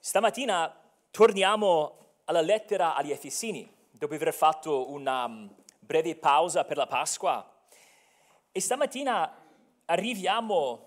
[0.00, 0.74] Stamattina
[1.10, 7.56] torniamo alla lettera agli Efesini, dopo aver fatto una um, breve pausa per la Pasqua.
[8.52, 9.44] E stamattina
[9.86, 10.86] arriviamo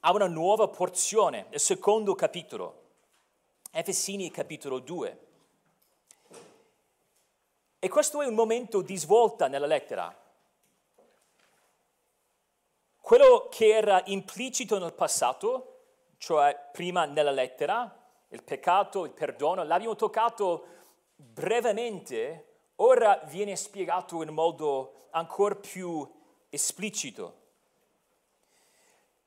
[0.00, 2.82] a una nuova porzione, il secondo capitolo,
[3.70, 5.26] Efesini capitolo 2.
[7.78, 10.14] E questo è un momento di svolta nella lettera.
[13.00, 15.84] Quello che era implicito nel passato,
[16.18, 18.03] cioè prima nella lettera,
[18.34, 20.66] il peccato, il perdono, l'abbiamo toccato
[21.14, 26.08] brevemente, ora viene spiegato in modo ancora più
[26.50, 27.42] esplicito.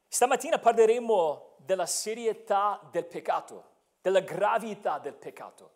[0.09, 3.63] Stamattina parleremo della serietà del peccato,
[4.01, 5.75] della gravità del peccato.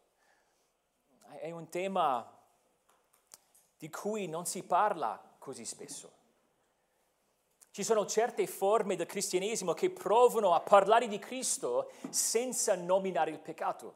[1.40, 2.30] È un tema
[3.78, 6.20] di cui non si parla così spesso.
[7.72, 13.40] Ci sono certe forme del cristianesimo che provano a parlare di Cristo senza nominare il
[13.40, 13.96] peccato,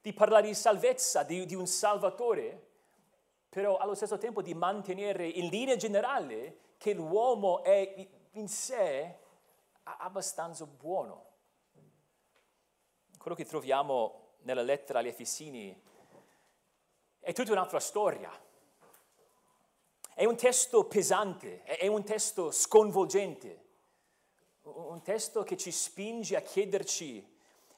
[0.00, 2.66] di parlare di salvezza, di, di un Salvatore,
[3.48, 9.18] però allo stesso tempo di mantenere in linea generale che l'uomo è in sé
[9.82, 11.26] abbastanza buono.
[13.18, 15.82] Quello che troviamo nella lettera agli Efesini
[17.18, 18.30] è tutta un'altra storia
[20.18, 23.66] è un testo pesante, è un testo sconvolgente,
[24.62, 27.24] un testo che ci spinge a chiederci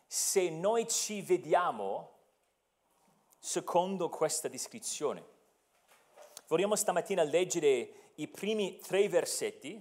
[0.06, 2.12] se noi ci vediamo
[3.38, 5.22] secondo questa descrizione.
[6.46, 9.78] Vogliamo stamattina leggere i primi tre versetti,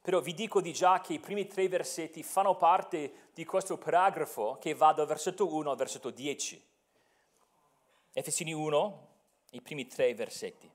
[0.00, 4.56] però vi dico di già che i primi tre versetti fanno parte di questo paragrafo
[4.58, 6.66] che va dal versetto 1 al versetto 10.
[8.14, 9.08] Efesini 1,
[9.50, 10.72] i primi tre versetti.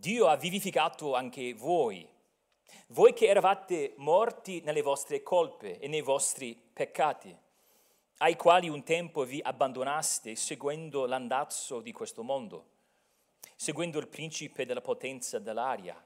[0.00, 2.08] Dio ha vivificato anche voi,
[2.86, 7.36] voi che eravate morti nelle vostre colpe e nei vostri peccati,
[8.16, 12.68] ai quali un tempo vi abbandonaste seguendo l'andazzo di questo mondo,
[13.54, 16.02] seguendo il principe della potenza dell'aria,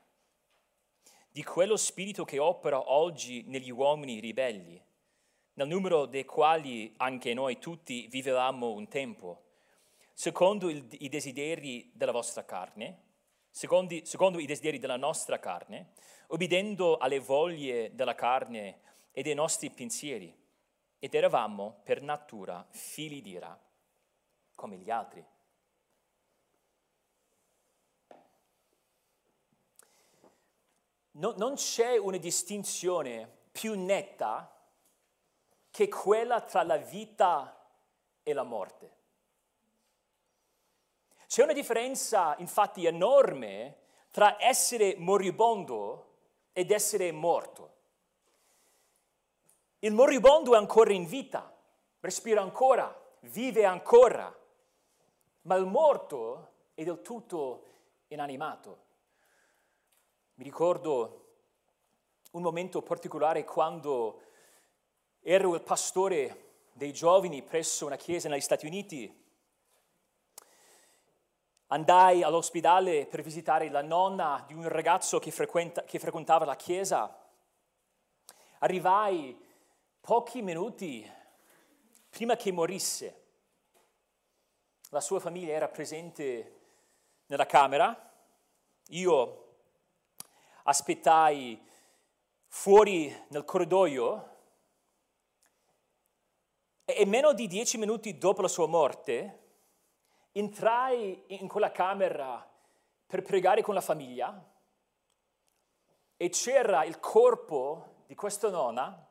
[1.30, 4.82] di quello spirito che opera oggi negli uomini ribelli,
[5.52, 9.44] nel numero dei quali anche noi tutti vivevamo un tempo,
[10.12, 13.03] secondo il, i desideri della vostra carne
[13.54, 15.92] secondo, secondo i desideri della nostra carne,
[16.28, 18.80] obbedendo alle voglie della carne
[19.12, 20.36] e dei nostri pensieri,
[20.98, 23.56] ed eravamo per natura figli di ira,
[24.56, 25.24] come gli altri.
[31.12, 34.50] No, non c'è una distinzione più netta
[35.70, 37.56] che quella tra la vita
[38.20, 39.02] e la morte.
[41.34, 43.78] C'è una differenza infatti enorme
[44.12, 46.12] tra essere moribondo
[46.52, 47.72] ed essere morto.
[49.80, 51.52] Il moribondo è ancora in vita,
[51.98, 54.32] respira ancora, vive ancora,
[55.40, 57.64] ma il morto è del tutto
[58.06, 58.78] inanimato.
[60.34, 61.24] Mi ricordo
[62.30, 64.20] un momento particolare quando
[65.20, 69.22] ero il pastore dei giovani presso una chiesa negli Stati Uniti
[71.74, 77.20] Andai all'ospedale per visitare la nonna di un ragazzo che, che frequentava la chiesa.
[78.60, 79.36] Arrivai
[80.00, 81.04] pochi minuti
[82.08, 83.22] prima che morisse.
[84.90, 86.60] La sua famiglia era presente
[87.26, 88.12] nella camera.
[88.90, 89.56] Io
[90.62, 91.60] aspettai
[92.46, 94.36] fuori nel corridoio
[96.84, 99.43] e meno di dieci minuti dopo la sua morte
[100.36, 102.44] entrai in quella camera
[103.06, 104.52] per pregare con la famiglia
[106.16, 109.08] e c'era il corpo di questa nonna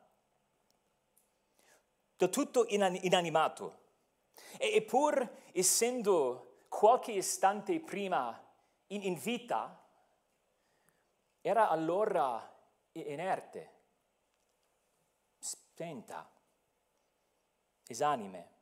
[2.16, 3.82] del tutto inanimato.
[4.58, 8.38] E, pur essendo qualche istante prima
[8.88, 9.82] in vita,
[11.40, 12.52] era allora
[12.92, 13.72] inerte,
[15.38, 16.30] spenta,
[17.86, 18.53] esanime.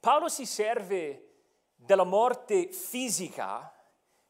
[0.00, 1.24] Paolo si serve
[1.74, 3.72] della morte fisica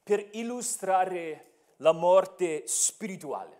[0.03, 3.57] per illustrare la morte spirituale.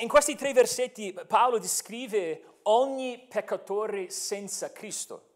[0.00, 5.26] In questi tre versetti Paolo descrive ogni peccatore senza Cristo.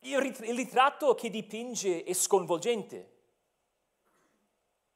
[0.00, 3.16] Il ritratto che dipinge è sconvolgente.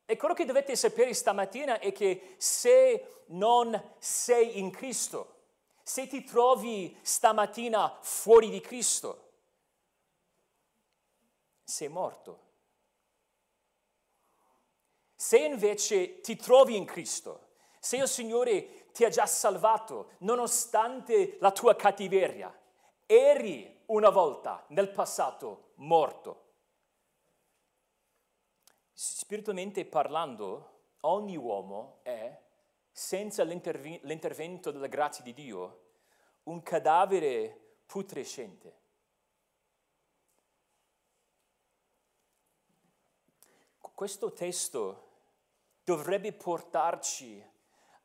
[0.06, 5.33] E quello che dovete sapere stamattina è che se non sei in Cristo,
[5.84, 9.32] se ti trovi stamattina fuori di Cristo,
[11.62, 12.40] sei morto.
[15.14, 17.48] Se invece ti trovi in Cristo,
[17.78, 22.52] se il Signore ti ha già salvato, nonostante la tua cattiveria,
[23.04, 26.52] eri una volta nel passato morto.
[28.94, 32.44] Spiritualmente parlando, ogni uomo è,
[32.96, 35.81] senza l'interv- l'intervento della grazia di Dio,
[36.44, 38.82] un cadavere putrescente.
[43.94, 45.08] Questo testo
[45.82, 47.44] dovrebbe portarci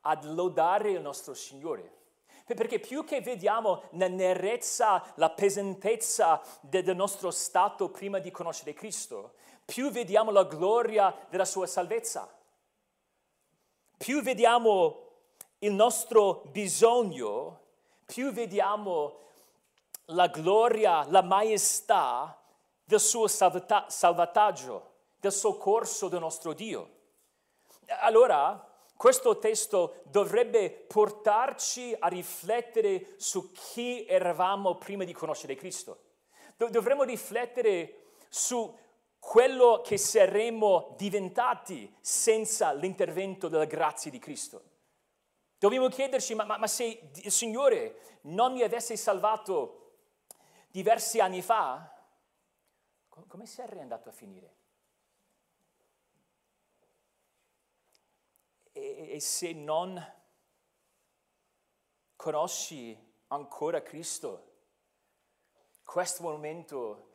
[0.02, 1.98] ad lodare il nostro Signore.
[2.46, 9.34] Perché più che vediamo la nerezza, la pesantezza del nostro stato prima di conoscere Cristo,
[9.64, 12.39] più vediamo la gloria della sua salvezza.
[14.02, 15.08] Più vediamo
[15.58, 17.60] il nostro bisogno,
[18.06, 19.18] più vediamo
[20.06, 22.42] la gloria, la maestà
[22.82, 26.90] del suo salvataggio, del soccorso del nostro Dio.
[28.00, 28.66] Allora,
[28.96, 36.04] questo testo dovrebbe portarci a riflettere su chi eravamo prima di conoscere Cristo.
[36.56, 38.74] Dovremmo riflettere su
[39.20, 44.62] quello che saremmo diventati senza l'intervento della grazia di Cristo.
[45.58, 49.76] Dobbiamo chiederci, ma, ma, ma se il Signore non mi avesse salvato
[50.68, 51.94] diversi anni fa,
[53.28, 54.54] come sarei andato a finire?
[58.72, 60.02] E, e se non
[62.16, 64.48] conosci ancora Cristo,
[65.84, 67.09] questo momento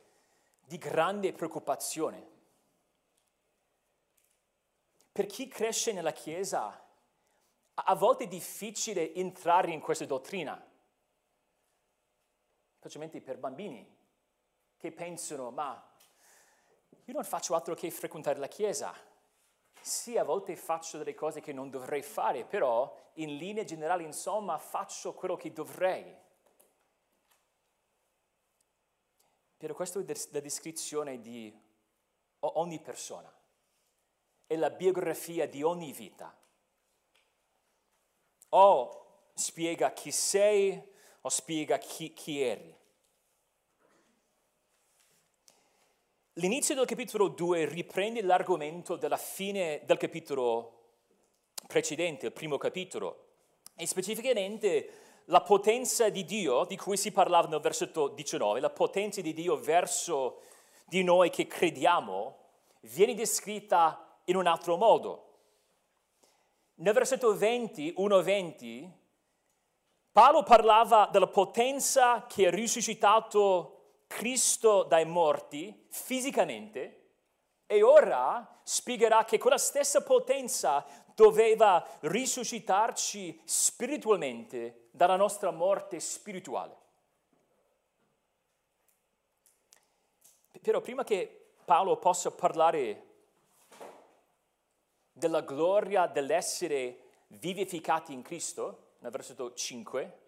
[0.66, 2.34] di grande preoccupazione.
[5.12, 6.84] Per chi cresce nella Chiesa,
[7.74, 10.60] a volte è difficile entrare in questa dottrina,
[12.78, 13.96] specialmente per bambini
[14.76, 15.94] che pensano, ma
[17.04, 18.92] io non faccio altro che frequentare la Chiesa,
[19.80, 24.58] sì, a volte faccio delle cose che non dovrei fare, però in linea generale, insomma,
[24.58, 26.24] faccio quello che dovrei.
[29.56, 31.52] Però questa è la descrizione di
[32.40, 33.32] ogni persona,
[34.46, 36.36] è la biografia di ogni vita.
[38.50, 40.80] O spiega chi sei
[41.22, 42.74] o spiega chi, chi eri.
[46.34, 50.72] L'inizio del capitolo 2 riprende l'argomento della fine del capitolo
[51.66, 53.24] precedente, il primo capitolo,
[53.74, 59.20] e specificamente la potenza di Dio di cui si parlava nel versetto 19, la potenza
[59.20, 60.42] di Dio verso
[60.84, 62.36] di noi che crediamo,
[62.82, 65.22] viene descritta in un altro modo.
[66.76, 68.90] Nel versetto 20, 1-20,
[70.12, 77.06] Paolo parlava della potenza che ha risuscitato Cristo dai morti fisicamente
[77.66, 86.76] e ora spiegherà che quella stessa potenza doveva risuscitarci spiritualmente dalla nostra morte spirituale.
[90.60, 93.04] Però prima che Paolo possa parlare
[95.10, 100.18] della gloria dell'essere vivificati in Cristo, nel versetto 5,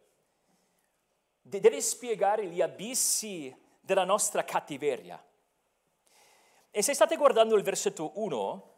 [1.43, 5.23] deve spiegare gli abissi della nostra cattiveria.
[6.71, 8.77] E se state guardando il versetto 1,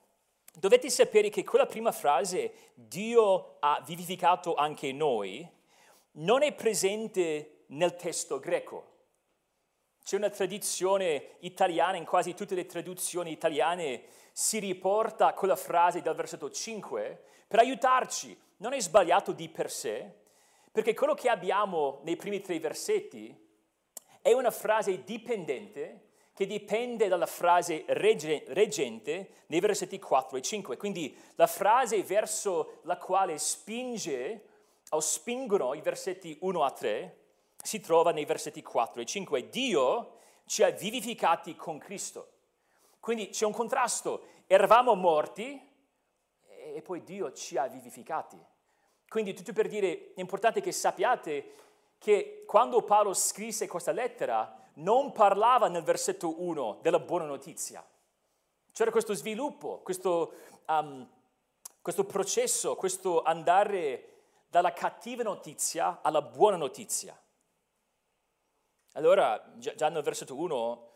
[0.52, 5.48] dovete sapere che quella prima frase, Dio ha vivificato anche noi,
[6.12, 8.88] non è presente nel testo greco.
[10.02, 16.14] C'è una tradizione italiana, in quasi tutte le traduzioni italiane si riporta quella frase dal
[16.14, 18.36] versetto 5 per aiutarci.
[18.56, 20.12] Non è sbagliato di per sé,
[20.72, 23.48] perché quello che abbiamo nei primi tre versetti
[24.20, 26.09] è una frase dipendente
[26.40, 30.78] che dipende dalla frase reggente nei versetti 4 e 5.
[30.78, 34.44] Quindi la frase verso la quale spinge
[34.88, 37.18] o spingono i versetti 1 a 3
[37.62, 39.50] si trova nei versetti 4 e 5.
[39.50, 40.16] Dio
[40.46, 42.28] ci ha vivificati con Cristo.
[43.00, 44.22] Quindi c'è un contrasto.
[44.46, 45.60] Eravamo morti
[46.74, 48.38] e poi Dio ci ha vivificati.
[49.06, 51.52] Quindi tutto per dire, è importante che sappiate
[51.98, 57.84] che quando Paolo scrisse questa lettera non parlava nel versetto 1 della buona notizia.
[58.72, 60.32] C'era questo sviluppo, questo,
[60.66, 61.08] um,
[61.82, 64.06] questo processo, questo andare
[64.48, 67.18] dalla cattiva notizia alla buona notizia.
[68.94, 70.88] Allora, già nel versetto 1,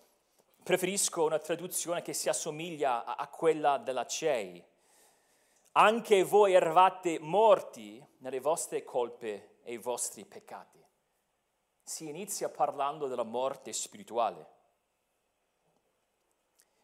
[0.63, 4.65] preferisco una traduzione che si assomiglia a quella della CEI.
[5.73, 10.84] Anche voi eravate morti nelle vostre colpe e i vostri peccati
[11.85, 14.53] si inizia parlando della morte spirituale.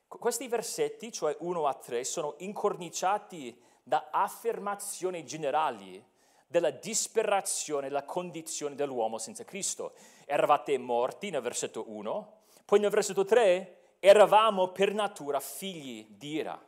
[0.06, 6.04] Questi versetti, cioè 1 a 3, sono incorniciati da affermazioni generali
[6.46, 9.94] della disperazione, della condizione dell'uomo senza Cristo.
[10.26, 16.60] Eravate morti nel versetto 1, poi nel versetto 3 eravamo per natura figli di ira.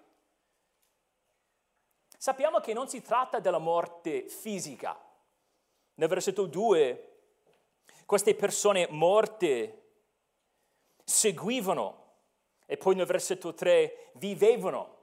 [2.17, 4.99] Sappiamo che non si tratta della morte fisica.
[5.95, 7.12] Nel versetto 2
[8.13, 9.85] queste persone morte
[11.03, 12.17] seguivano
[12.67, 14.99] e poi nel versetto 3 vivevano.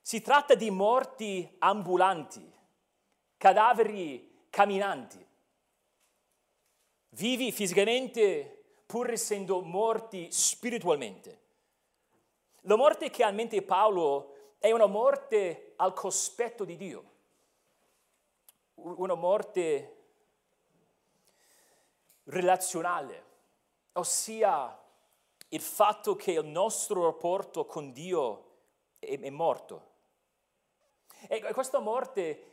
[0.00, 2.50] Si tratta di morti ambulanti,
[3.36, 5.22] cadaveri camminanti,
[7.10, 11.40] vivi fisicamente pur essendo morti spiritualmente.
[12.62, 17.04] La morte che ha in mente Paolo è una morte al cospetto di Dio,
[18.76, 19.96] una morte
[22.24, 23.24] relazionale,
[23.92, 24.78] ossia
[25.48, 28.50] il fatto che il nostro rapporto con Dio
[28.98, 29.90] è, è morto.
[31.28, 32.52] E questa morte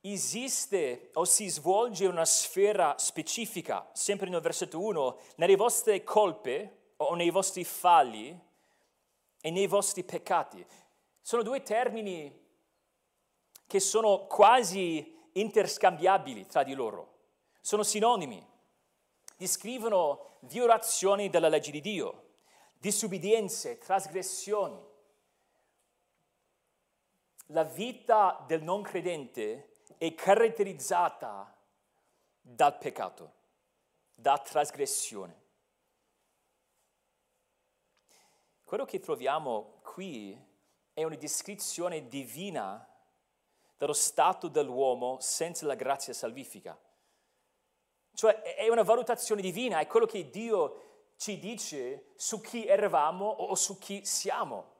[0.00, 6.92] esiste o si svolge in una sfera specifica, sempre nel versetto 1, nelle vostre colpe
[6.96, 8.38] o nei vostri falli
[9.40, 10.64] e nei vostri peccati.
[11.20, 12.46] Sono due termini
[13.66, 17.16] che sono quasi interscambiabili tra di loro,
[17.60, 18.44] sono sinonimi,
[19.38, 22.26] descrivono violazioni della legge di Dio
[22.78, 24.80] disubbidienze, trasgressioni.
[27.46, 31.56] La vita del non credente è caratterizzata
[32.40, 33.32] dal peccato,
[34.14, 35.46] da trasgressione.
[38.62, 40.38] Quello che troviamo qui
[40.92, 42.86] è una descrizione divina
[43.76, 46.78] dello stato dell'uomo senza la grazia salvifica.
[48.18, 53.54] Cioè è una valutazione divina, è quello che Dio ci dice su chi eravamo o
[53.54, 54.74] su chi siamo.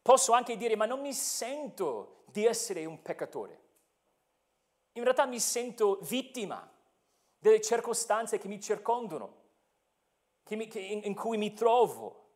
[0.00, 3.60] Posso anche dire, ma non mi sento di essere un peccatore.
[4.92, 6.72] In realtà mi sento vittima
[7.36, 9.48] delle circostanze che mi circondano,
[10.44, 12.28] che mi, che in, in, cui mi trovo.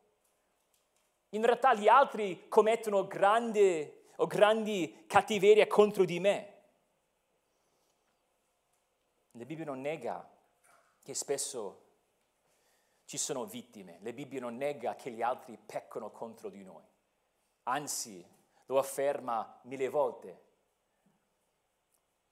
[1.29, 6.54] In realtà gli altri commettono grandi o grandi cattiverie contro di me.
[9.37, 10.27] La Bibbia non nega
[11.01, 11.83] che spesso
[13.05, 13.99] ci sono vittime.
[14.01, 16.83] La Bibbia non nega che gli altri peccano contro di noi.
[17.63, 18.25] Anzi,
[18.65, 20.43] lo afferma mille volte.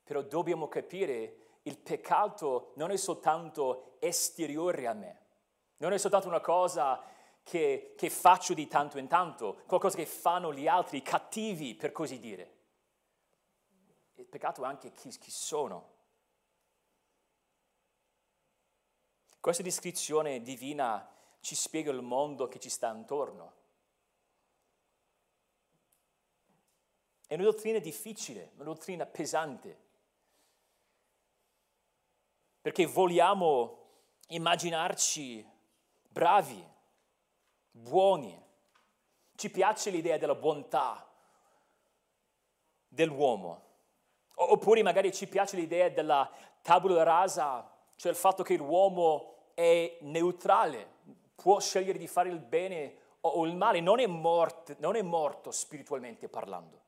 [0.04, 5.22] Però dobbiamo capire il peccato non è soltanto esteriore a me,
[5.78, 7.02] non è soltanto una cosa
[7.42, 12.20] che, che faccio di tanto in tanto, qualcosa che fanno gli altri cattivi, per così
[12.20, 12.52] dire.
[14.16, 15.93] Il peccato è anche chi, chi sono.
[19.44, 21.06] Questa descrizione divina
[21.42, 23.54] ci spiega il mondo che ci sta intorno.
[27.28, 29.78] È una dottrina difficile, una dottrina pesante,
[32.62, 33.80] perché vogliamo
[34.28, 35.46] immaginarci
[36.08, 36.66] bravi,
[37.70, 38.42] buoni,
[39.36, 41.06] ci piace l'idea della bontà
[42.88, 43.62] dell'uomo,
[44.36, 46.32] oppure magari ci piace l'idea della
[46.62, 50.88] tabula rasa, cioè il fatto che l'uomo è neutrale,
[51.36, 55.52] può scegliere di fare il bene o il male, non è, morto, non è morto
[55.52, 56.82] spiritualmente parlando.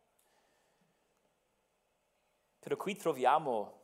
[2.59, 3.83] Però qui troviamo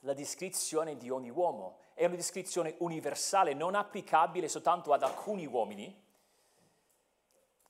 [0.00, 6.08] la descrizione di ogni uomo, è una descrizione universale, non applicabile soltanto ad alcuni uomini.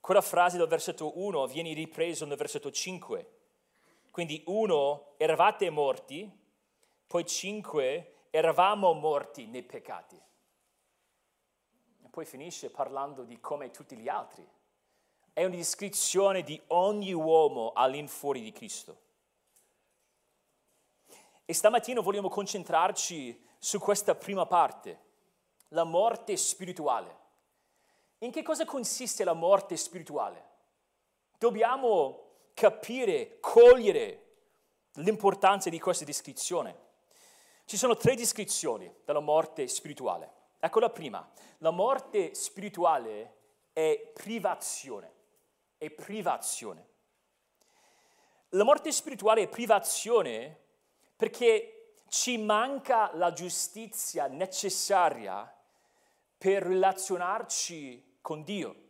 [0.00, 3.30] Quella frase del versetto 1 viene ripresa nel versetto 5.
[4.11, 6.30] Quindi 1, eravate morti,
[7.07, 10.21] poi 5, eravamo morti nei peccati
[12.11, 14.47] poi finisce parlando di come tutti gli altri.
[15.33, 19.09] È una descrizione di ogni uomo all'infuori di Cristo.
[21.45, 24.99] E stamattina vogliamo concentrarci su questa prima parte,
[25.69, 27.19] la morte spirituale.
[28.19, 30.49] In che cosa consiste la morte spirituale?
[31.38, 34.26] Dobbiamo capire, cogliere
[34.95, 36.88] l'importanza di questa descrizione.
[37.64, 40.39] Ci sono tre descrizioni della morte spirituale.
[40.62, 41.26] Ecco la prima,
[41.59, 43.35] la morte spirituale
[43.73, 45.12] è privazione,
[45.79, 46.88] è privazione.
[48.50, 50.59] La morte spirituale è privazione
[51.17, 55.50] perché ci manca la giustizia necessaria
[56.37, 58.88] per relazionarci con Dio.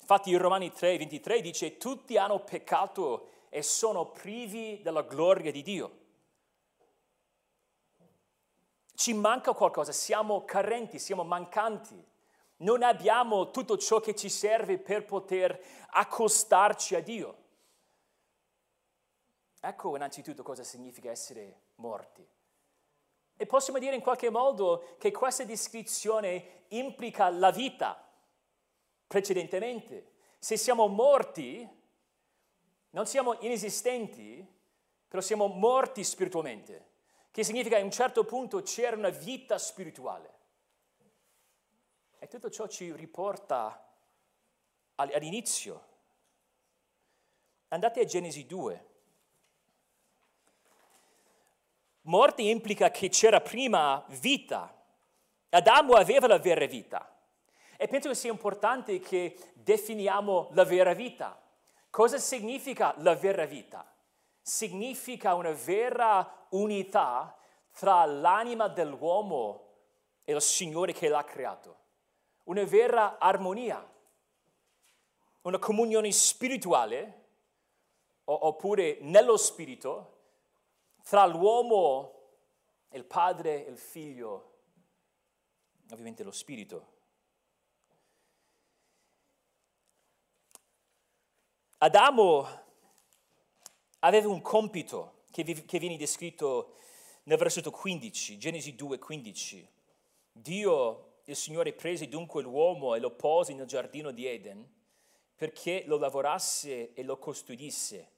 [0.00, 5.62] Infatti in Romani 3, 23 dice tutti hanno peccato e sono privi della gloria di
[5.62, 6.00] Dio.
[8.94, 12.10] Ci manca qualcosa, siamo carenti, siamo mancanti
[12.58, 17.36] Non abbiamo tutto ciò che ci serve per poter accostarci a Dio.
[19.60, 22.24] Ecco innanzitutto cosa significa essere morti.
[23.36, 28.00] E possiamo dire in qualche modo che questa descrizione implica la vita
[29.08, 30.12] precedentemente.
[30.38, 31.68] Se siamo morti,
[32.90, 34.46] non siamo inesistenti,
[35.08, 36.91] però siamo morti spiritualmente,
[37.32, 40.40] che significa a un certo punto c'era una vita spirituale.
[42.18, 43.90] E tutto ciò ci riporta
[44.96, 45.90] all'inizio.
[47.68, 48.86] Andate a Genesi 2.
[52.02, 54.84] Morte implica che c'era prima vita.
[55.48, 57.16] Adamo aveva la vera vita.
[57.78, 61.40] E penso che sia importante che definiamo la vera vita.
[61.88, 63.90] Cosa significa la vera vita?
[64.42, 67.36] Significa una vera unità
[67.70, 69.70] tra l'anima dell'uomo
[70.24, 71.78] e il Signore che l'ha creato.
[72.44, 73.88] Una vera armonia,
[75.42, 77.20] una comunione spirituale,
[78.24, 80.18] oppure nello spirito,
[81.04, 82.20] tra l'uomo,
[82.90, 84.58] il padre e il figlio,
[85.90, 86.90] ovviamente lo spirito.
[91.78, 92.61] Adamo
[94.04, 96.74] aveva un compito che, che viene descritto
[97.24, 99.68] nel versetto 15, Genesi 2, 15.
[100.32, 104.80] Dio, il Signore, prese dunque l'uomo e lo pose nel giardino di Eden
[105.42, 108.10] perché lo lavorasse e lo custodisse.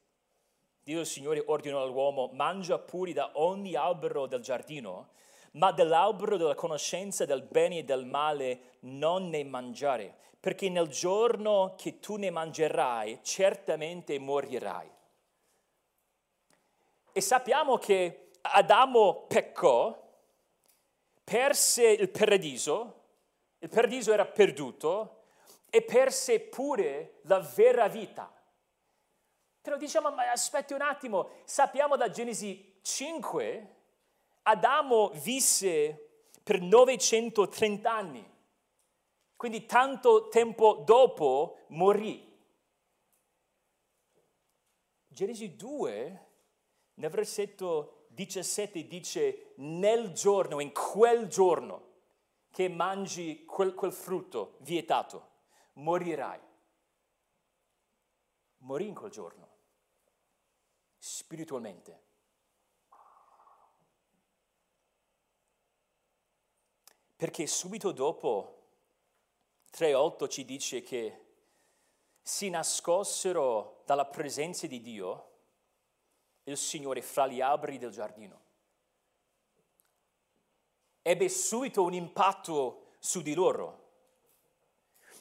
[0.83, 5.09] Dio il Signore ordinò all'uomo, mangia pure da ogni albero del giardino,
[5.53, 11.75] ma dell'albero della conoscenza del bene e del male non ne mangiare, perché nel giorno
[11.79, 14.94] che tu ne mangerai certamente morirai.
[17.16, 19.97] E sappiamo che Adamo peccò,
[21.23, 23.02] perse il paradiso,
[23.61, 25.23] il paradiso era perduto
[25.71, 28.28] e perse pure la vera vita.
[29.60, 33.76] Però diciamo, ma aspetti un attimo, sappiamo da Genesi 5,
[34.43, 38.28] Adamo visse per 930 anni,
[39.36, 42.28] quindi tanto tempo dopo morì.
[45.06, 46.24] Genesi 2,
[46.95, 51.93] nel versetto 17 dice, nel giorno, in quel giorno
[52.50, 55.30] che mangi quel, quel frutto vietato,
[55.75, 56.41] morirai.
[58.59, 59.49] Morì in quel giorno
[60.99, 62.02] spiritualmente.
[67.17, 68.69] Perché subito dopo
[69.73, 71.25] 3.8 ci dice che
[72.23, 75.33] si nascossero dalla presenza di Dio
[76.45, 78.41] il Signore fra gli alberi del giardino.
[81.02, 83.83] Ebbe subito un impatto su di loro.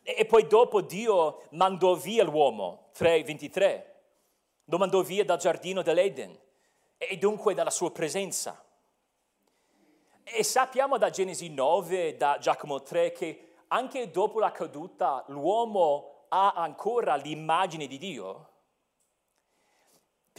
[0.03, 3.91] E poi dopo Dio mandò via l'uomo, 3.23
[4.65, 6.37] lo mandò via dal giardino dell'Eden
[6.97, 8.63] e dunque dalla sua presenza.
[10.23, 16.53] E sappiamo da Genesi 9, da Giacomo 3, che anche dopo la caduta l'uomo ha
[16.53, 18.51] ancora l'immagine di Dio.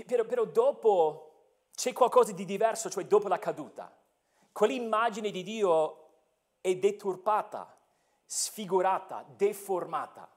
[0.02, 1.30] Però, però dopo
[1.74, 3.94] c'è qualcosa di diverso, cioè dopo la caduta.
[4.52, 6.09] Quell'immagine di Dio
[6.61, 7.76] è deturpata,
[8.24, 10.28] sfigurata, deformata.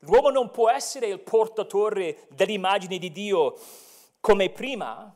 [0.00, 3.58] L'uomo non può essere il portatore dell'immagine di Dio
[4.20, 5.14] come prima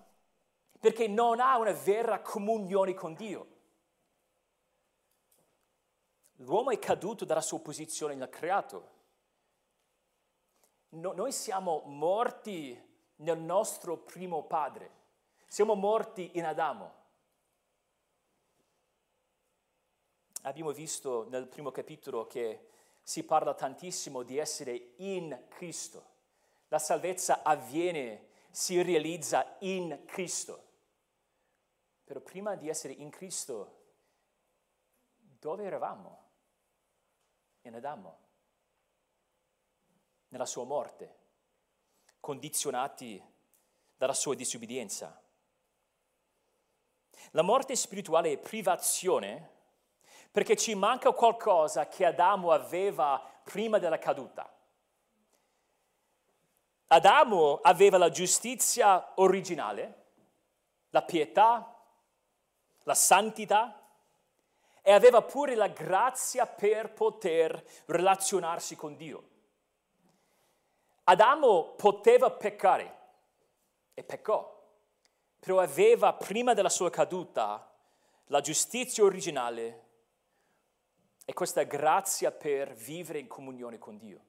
[0.78, 3.46] perché non ha una vera comunione con Dio.
[6.38, 8.90] L'uomo è caduto dalla sua posizione nel creato.
[10.94, 12.80] No, noi siamo morti
[13.16, 14.90] nel nostro primo padre,
[15.48, 17.02] siamo morti in Adamo.
[20.42, 22.68] Abbiamo visto nel primo capitolo che
[23.02, 26.12] si parla tantissimo di essere in Cristo.
[26.68, 30.62] La salvezza avviene, si realizza in Cristo.
[32.04, 33.82] Però prima di essere in Cristo,
[35.16, 36.22] dove eravamo?
[37.62, 38.23] In Adamo,
[40.34, 41.16] nella sua morte,
[42.18, 43.22] condizionati
[43.96, 45.22] dalla sua disobbedienza.
[47.30, 49.50] La morte spirituale è privazione
[50.32, 54.52] perché ci manca qualcosa che Adamo aveva prima della caduta.
[56.88, 60.06] Adamo aveva la giustizia originale,
[60.90, 61.80] la pietà,
[62.82, 63.88] la santità
[64.82, 69.30] e aveva pure la grazia per poter relazionarsi con Dio.
[71.04, 72.98] Adamo poteva peccare
[73.92, 74.52] e peccò,
[75.38, 77.70] però aveva prima della sua caduta
[78.28, 79.82] la giustizia originale
[81.26, 84.24] è questa grazia per vivere in comunione con Dio.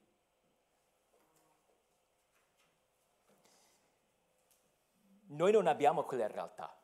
[5.27, 6.77] Noi non abbiamo quella realtà.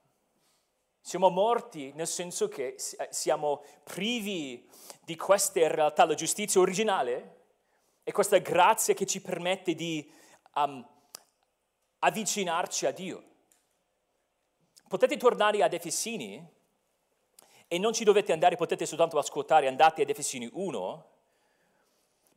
[0.99, 4.69] Siamo morti nel senso che eh, siamo privi
[5.01, 7.40] di queste realtà, la giustizia originale
[8.03, 10.11] è questa grazia che ci permette di
[10.55, 10.85] um,
[11.99, 13.23] avvicinarci a Dio.
[14.87, 16.45] Potete tornare ad Efesini
[17.67, 21.09] e non ci dovete andare, potete soltanto ascoltare, andate ad Efesini 1,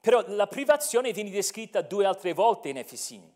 [0.01, 3.35] però la privazione viene descritta due altre volte in Efesini.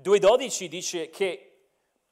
[0.00, 1.66] 2.12 dice che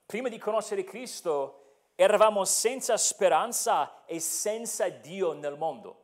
[0.05, 1.57] prima di conoscere Cristo
[1.95, 6.00] eravamo senza speranza e senza Dio nel mondo.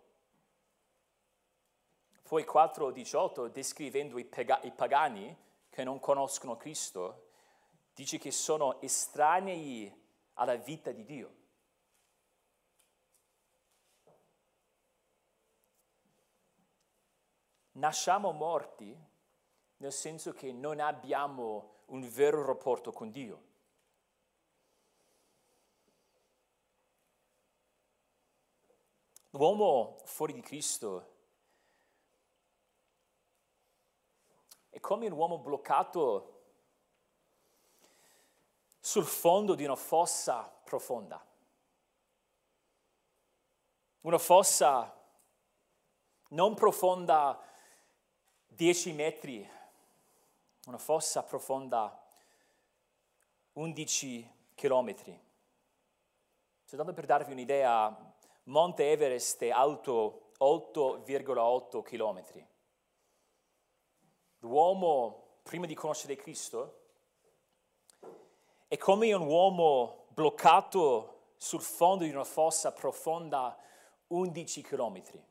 [2.27, 5.37] Poi 4.18, descrivendo i, pagani
[5.71, 7.29] che non conoscono Cristo,
[7.95, 9.95] dice che sono estranei
[10.35, 11.35] alla vita di Dio.
[17.73, 18.99] Nasciamo morti
[19.77, 23.45] nel senso che non abbiamo un vero rapporto con Dio.
[29.31, 31.15] L'uomo fuori di Cristo
[34.87, 36.43] come un uomo bloccato
[38.79, 41.21] sul fondo di una fossa profonda.
[44.03, 44.97] Una fossa
[46.29, 47.43] non profonda
[48.47, 49.51] 10 metri,
[50.67, 52.01] una fossa profonda
[53.55, 55.21] 11 chilometri.
[56.63, 62.55] Soltanto per darvi un'idea, Monte Everest è alto 8,8 chilometri.
[64.47, 66.83] L'uomo, prima di conoscere Cristo,
[68.69, 73.59] è come un uomo bloccato sul fondo di una fossa profonda
[74.07, 75.23] 11 chilometri.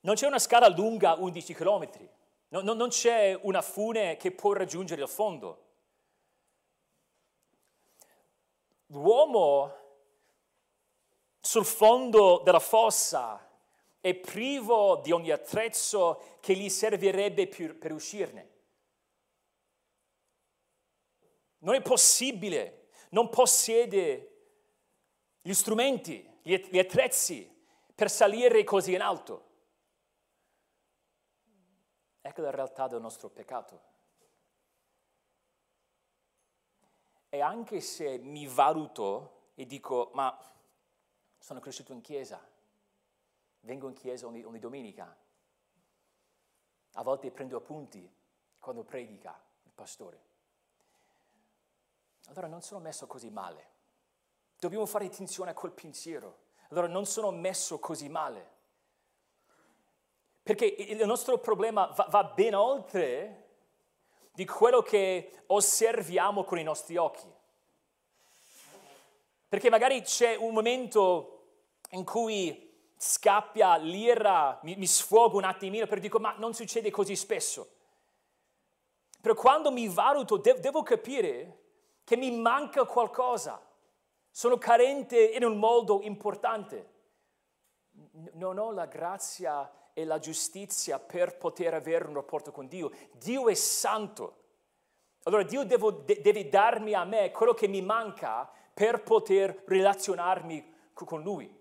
[0.00, 2.08] Non c'è una scala lunga 11 chilometri.
[2.48, 5.64] No, no, non c'è una fune che può raggiungere il fondo.
[8.86, 9.76] L'uomo
[11.40, 13.47] sul fondo della fossa
[14.00, 18.56] è privo di ogni attrezzo che gli servirebbe per, uscirne.
[21.58, 24.36] Non è possibile, non possiede
[25.40, 27.56] gli strumenti, gli attrezzi
[27.94, 29.46] per salire così in alto.
[32.20, 33.82] Ecco la realtà del nostro peccato.
[37.28, 40.38] E anche se mi valuto e dico, ma
[41.38, 42.47] sono cresciuto in chiesa,
[43.60, 45.16] vengo in chiesa ogni, ogni domenica,
[46.92, 48.10] a volte prendo appunti
[48.58, 50.26] quando predica il pastore.
[52.26, 53.76] Allora non sono messo così male.
[54.58, 56.46] Dobbiamo fare attenzione a quel pensiero.
[56.70, 58.56] Allora non sono messo così male.
[60.42, 63.46] Perché il nostro problema va, va ben oltre
[64.32, 67.30] di quello che osserviamo con i nostri occhi.
[69.48, 71.34] Perché magari c'è un momento
[71.90, 72.67] in cui
[72.98, 77.76] scappia l'ira, mi, mi sfogo un attimino per dire ma non succede così spesso.
[79.20, 81.62] Però quando mi valuto de- devo capire
[82.04, 83.64] che mi manca qualcosa,
[84.30, 86.96] sono carente in un modo importante.
[88.32, 92.90] Non ho la grazia e la giustizia per poter avere un rapporto con Dio.
[93.12, 94.36] Dio è santo.
[95.24, 100.74] Allora Dio devo, de, deve darmi a me quello che mi manca per poter relazionarmi
[100.92, 101.57] con Lui.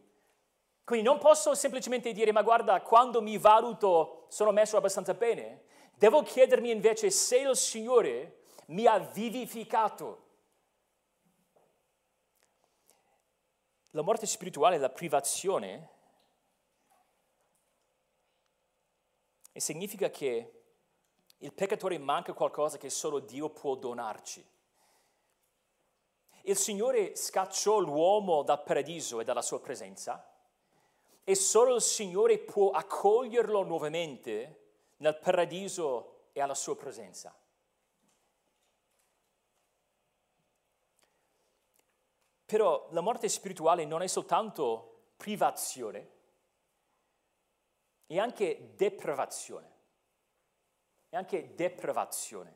[0.88, 5.66] Quindi non posso semplicemente dire, ma guarda, quando mi valuto sono messo abbastanza bene.
[5.94, 10.28] Devo chiedermi invece se il Signore mi ha vivificato.
[13.90, 15.90] La morte spirituale, la privazione,
[19.56, 20.64] significa che
[21.36, 24.50] il peccatore manca qualcosa che solo Dio può donarci.
[26.44, 30.32] Il Signore scacciò l'uomo dal paradiso e dalla sua presenza
[31.30, 34.62] e solo il Signore può accoglierlo nuovamente
[35.00, 37.38] nel paradiso e alla sua presenza.
[42.46, 46.12] Però la morte spirituale non è soltanto privazione,
[48.06, 49.72] e anche depravazione.
[51.10, 52.56] E anche depravazione.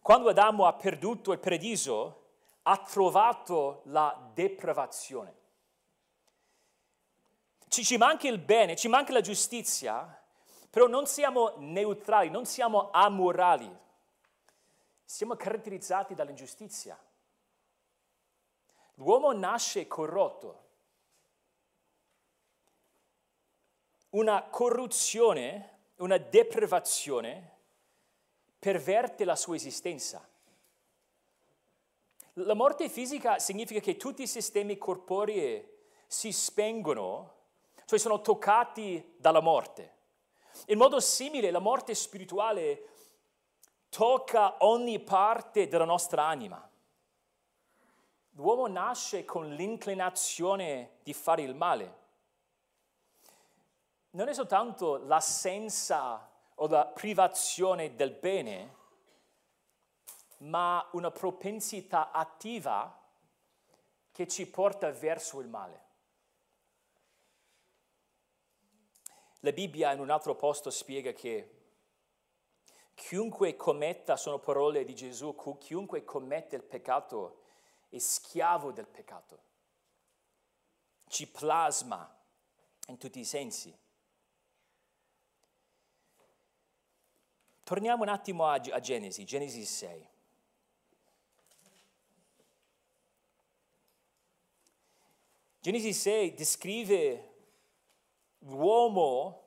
[0.00, 2.26] Quando Adamo ha perduto il paradiso,
[2.62, 5.40] ha trovato la depravazione.
[7.72, 10.22] Ci, ci manca il bene, ci manca la giustizia,
[10.68, 13.74] però non siamo neutrali, non siamo amorali.
[15.02, 17.02] Siamo caratterizzati dall'ingiustizia.
[18.96, 20.60] L'uomo nasce corrotto
[24.10, 27.56] una corruzione, una deprivazione
[28.58, 30.28] perverte la sua esistenza.
[32.34, 35.66] La morte fisica significa che tutti i sistemi corporei
[36.06, 37.40] si spengono,
[37.92, 39.96] cioè sono toccati dalla morte.
[40.68, 42.88] In modo simile la morte spirituale
[43.90, 46.70] tocca ogni parte della nostra anima.
[48.30, 51.98] L'uomo nasce con l'inclinazione di fare il male.
[54.12, 58.74] Non è soltanto l'assenza o la privazione del bene,
[60.38, 62.98] ma una propensità attiva
[64.10, 65.90] che ci porta verso il male.
[69.44, 71.50] La Bibbia in un altro posto spiega che
[72.94, 77.40] chiunque commetta, sono parole di Gesù, chiunque commette il peccato
[77.88, 79.40] è schiavo del peccato.
[81.08, 82.08] Ci plasma
[82.86, 83.76] in tutti i sensi.
[87.64, 90.08] Torniamo un attimo a, a Genesi, Genesi 6.
[95.58, 97.31] Genesi 6 descrive
[98.44, 99.40] l'uomo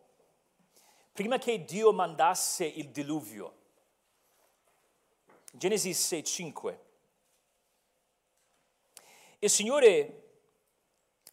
[1.12, 3.54] prima che Dio mandasse il diluvio.
[5.52, 6.80] Genesi 6, 5.
[9.40, 10.24] Il Signore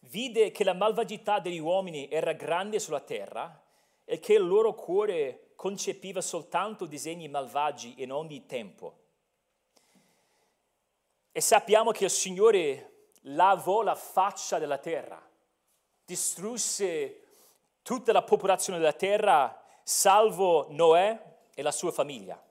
[0.01, 3.61] vide che la malvagità degli uomini era grande sulla terra
[4.05, 8.99] e che il loro cuore concepiva soltanto disegni malvagi in ogni tempo.
[11.31, 15.21] E sappiamo che il Signore lavò la faccia della terra,
[16.05, 17.22] distrusse
[17.83, 22.41] tutta la popolazione della terra, salvo Noè e la sua famiglia.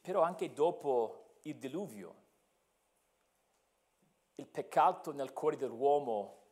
[0.00, 2.14] Però anche dopo il diluvio,
[4.36, 6.44] il peccato nel cuore dell'uomo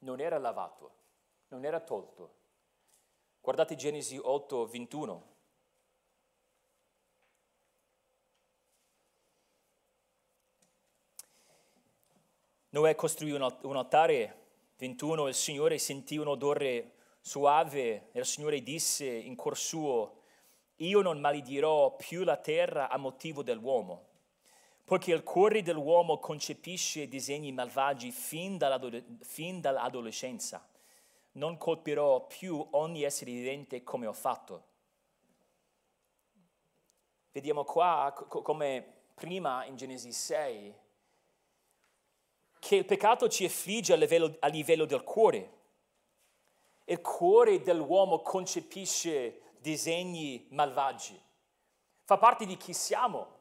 [0.00, 0.92] non era lavato,
[1.48, 2.36] non era tolto.
[3.40, 5.36] Guardate Genesi 8, 21.
[12.78, 14.36] Noè costruì un altare,
[14.76, 20.22] 21, il Signore sentì un odore suave e il Signore disse in cuor suo,
[20.76, 24.10] io non maledirò più la terra a motivo dell'uomo,
[24.84, 28.56] poiché il cuore dell'uomo concepisce disegni malvagi fin,
[29.22, 30.64] fin dall'adolescenza.
[31.32, 34.66] Non colpirò più ogni essere vivente come ho fatto.
[37.32, 40.86] Vediamo qua come prima in Genesi 6
[42.68, 45.52] che il peccato ci affligge a livello, a livello del cuore.
[46.84, 51.18] Il cuore dell'uomo concepisce disegni malvagi.
[52.04, 53.36] Fa parte di chi siamo.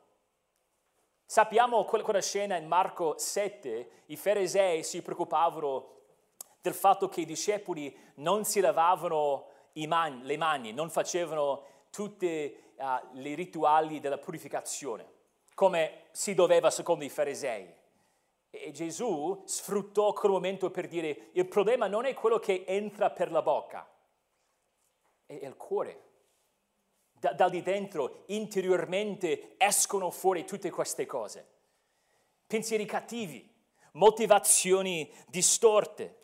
[1.25, 5.95] Sappiamo quella scena in Marco 7, i farisei si preoccupavano
[6.61, 13.17] del fatto che i discepoli non si lavavano mani, le mani, non facevano tutti uh,
[13.19, 15.05] i rituali della purificazione,
[15.53, 17.76] come si doveva secondo i farisei.
[18.61, 23.31] E Gesù sfruttò quel momento per dire il problema non è quello che entra per
[23.31, 23.89] la bocca,
[25.25, 26.03] è il cuore.
[27.11, 31.47] Da, da di dentro, interiormente, escono fuori tutte queste cose.
[32.45, 33.49] Pensieri cattivi,
[33.93, 36.15] motivazioni distorte.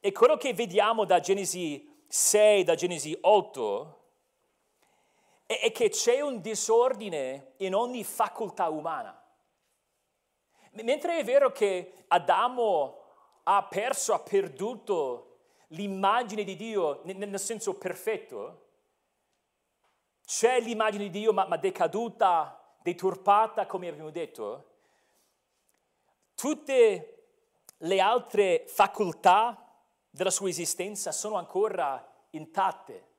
[0.00, 4.02] E quello che vediamo da Genesi 6, da Genesi 8,
[5.46, 9.21] è, è che c'è un disordine in ogni facoltà umana.
[10.72, 13.00] Mentre è vero che Adamo
[13.42, 18.60] ha perso, ha perduto l'immagine di Dio nel senso perfetto,
[20.24, 24.70] c'è l'immagine di Dio ma, ma decaduta, deturpata, come abbiamo detto,
[26.34, 27.26] tutte
[27.76, 29.74] le altre facoltà
[30.08, 33.10] della sua esistenza sono ancora intatte.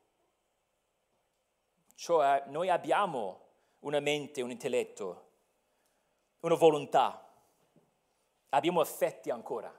[1.94, 3.42] Cioè noi abbiamo
[3.82, 5.30] una mente, un intelletto,
[6.40, 7.23] una volontà
[8.54, 9.74] abbiamo affetti ancora.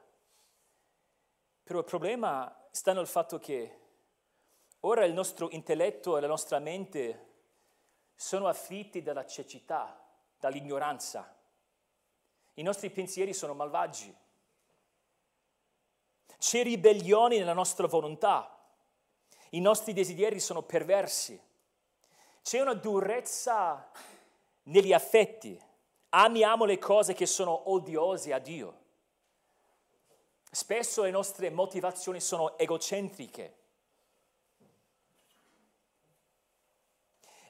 [1.63, 3.81] Però il problema sta nel fatto che
[4.81, 7.33] ora il nostro intelletto e la nostra mente
[8.15, 9.99] sono afflitti dalla cecità,
[10.39, 11.35] dall'ignoranza.
[12.55, 14.15] I nostri pensieri sono malvagi.
[16.39, 18.51] C'è ribellione nella nostra volontà.
[19.51, 21.41] I nostri desideri sono perversi.
[22.43, 23.91] C'è una durezza
[24.65, 25.59] negli affetti
[26.15, 28.83] amiamo le cose che sono odiose a Dio.
[30.51, 33.59] Spesso le nostre motivazioni sono egocentriche.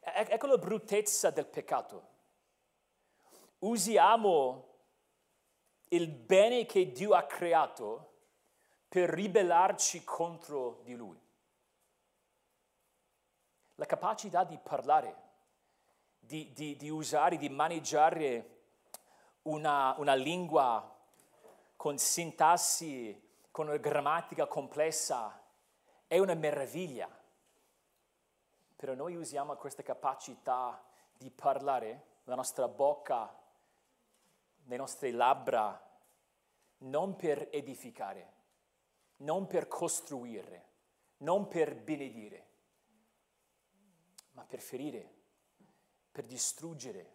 [0.01, 2.13] Ecco la bruttezza del peccato.
[3.59, 4.73] Usiamo
[5.89, 8.13] il bene che Dio ha creato
[8.89, 11.21] per ribellarci contro di Lui.
[13.77, 15.23] La capacità di parlare,
[16.19, 18.54] di, di, di usare, di maneggiare
[19.45, 20.93] una, una lingua
[21.77, 25.41] con sintassi, con una grammatica complessa,
[26.07, 27.09] è una meraviglia.
[28.77, 30.83] Però noi usiamo questa capacità
[31.17, 33.35] di parlare, la nostra bocca,
[34.65, 35.81] le nostre labbra,
[36.79, 38.33] non per edificare,
[39.17, 40.73] non per costruire,
[41.19, 42.47] non per benedire,
[44.33, 45.13] ma per ferire,
[46.11, 47.13] per distruggere.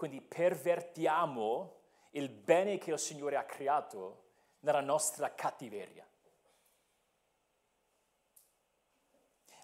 [0.00, 1.74] Quindi pervertiamo
[2.12, 4.28] il bene che il Signore ha creato
[4.60, 6.08] nella nostra cattiveria.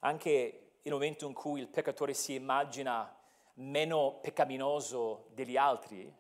[0.01, 3.19] Anche il momento in cui il peccatore si immagina
[3.55, 6.15] meno peccaminoso degli altri,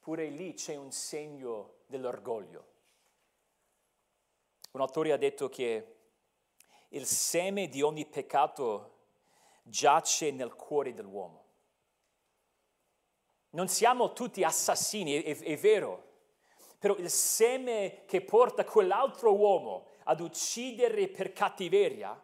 [0.00, 2.66] pure lì c'è un segno dell'orgoglio.
[4.70, 5.96] Un autore ha detto che
[6.88, 9.08] il seme di ogni peccato
[9.62, 11.44] giace nel cuore dell'uomo.
[13.56, 16.04] Non siamo tutti assassini, è, è vero,
[16.78, 22.22] però il seme che porta quell'altro uomo ad uccidere per cattiveria,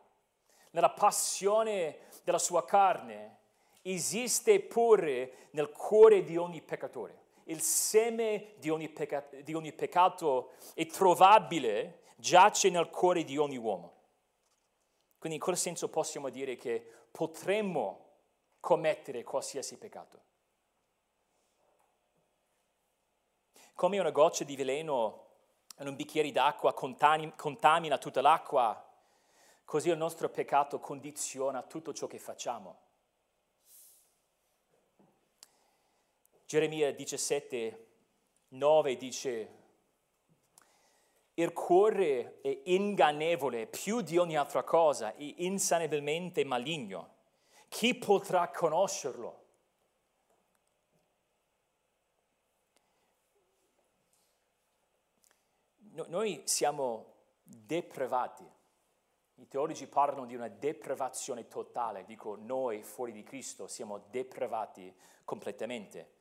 [0.73, 3.39] nella passione della sua carne,
[3.81, 7.21] esiste pure nel cuore di ogni peccatore.
[7.45, 13.57] Il seme di ogni, pecca- di ogni peccato è trovabile, giace nel cuore di ogni
[13.57, 14.01] uomo.
[15.17, 18.11] Quindi in quel senso possiamo dire che potremmo
[18.61, 20.31] commettere qualsiasi peccato.
[23.75, 25.27] Come una goccia di veleno
[25.79, 28.89] in un bicchiere d'acqua contamina tutta l'acqua,
[29.65, 32.79] così il nostro peccato condiziona tutto ciò che facciamo.
[36.47, 37.87] Geremia 17,
[38.49, 39.61] 9 dice,
[41.35, 47.15] il cuore è ingannevole più di ogni altra cosa e insanibilmente maligno.
[47.69, 49.42] Chi potrà conoscerlo?
[55.93, 58.49] Noi siamo depravati.
[59.37, 66.21] I teologi parlano di una deprivazione totale, dico noi fuori di Cristo siamo depravati completamente.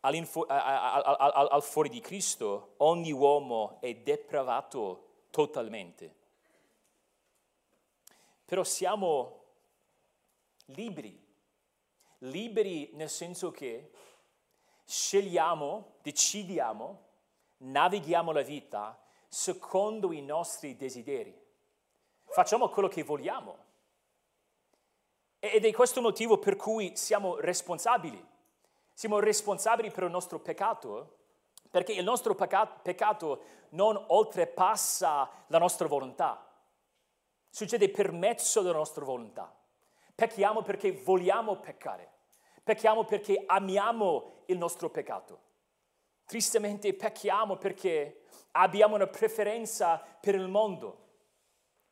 [0.00, 0.14] Al,
[0.46, 6.14] al, al fuori di Cristo ogni uomo è depravato totalmente.
[8.44, 9.42] Però siamo
[10.66, 11.20] liberi,
[12.18, 13.90] liberi nel senso che
[14.84, 17.05] scegliamo, decidiamo
[17.58, 21.34] navighiamo la vita secondo i nostri desideri.
[22.24, 23.64] Facciamo quello che vogliamo.
[25.38, 28.24] Ed è questo motivo per cui siamo responsabili.
[28.92, 31.18] Siamo responsabili per il nostro peccato,
[31.70, 36.44] perché il nostro peccato non oltrepassa la nostra volontà.
[37.50, 39.54] Succede per mezzo della nostra volontà.
[40.14, 42.12] Pecchiamo perché vogliamo peccare.
[42.62, 45.40] Pecchiamo perché amiamo il nostro peccato.
[46.26, 51.04] Tristemente pecchiamo perché abbiamo una preferenza per il mondo.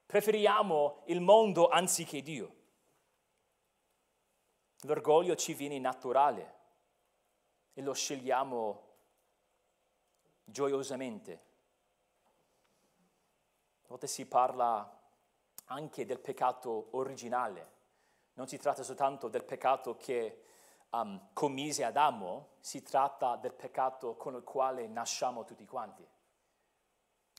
[0.06, 2.54] Preferiamo il mondo anziché Dio.
[4.82, 6.54] L'orgoglio ci viene naturale
[7.74, 8.96] e lo scegliamo
[10.44, 11.32] gioiosamente.
[13.82, 15.00] A volte si parla
[15.66, 17.72] anche del peccato originale.
[18.34, 20.43] Non si tratta soltanto del peccato che
[21.02, 26.06] um, commise Adamo, si tratta del peccato con il quale nasciamo tutti quanti.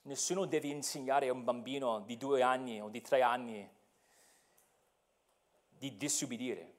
[0.04, 3.68] Nessuno deve insegnare a un bambino di due anni o di tre anni
[5.68, 6.74] di disubbidire.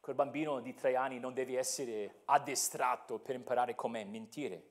[0.00, 4.70] Quel bambino di tre anni non deve essere addestrato per imparare come mentire.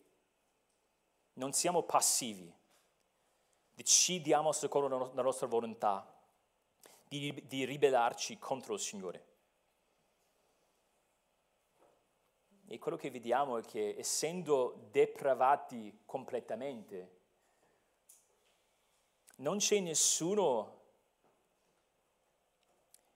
[1.34, 2.54] Non siamo passivi.
[3.74, 6.10] Decidiamo secondo la nostra volontà
[7.08, 9.35] di ribellarci contro il Signore.
[12.68, 17.12] E quello che vediamo è che essendo depravati completamente,
[19.38, 20.82] non c'è nessuno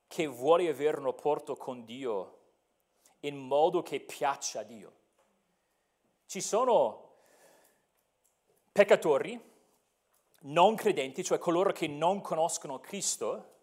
[0.07, 2.37] che vuole avere un rapporto con Dio
[3.21, 4.93] in modo che piaccia a Dio.
[6.25, 7.15] Ci sono
[8.71, 9.39] peccatori,
[10.41, 13.57] non credenti, cioè coloro che non conoscono Cristo,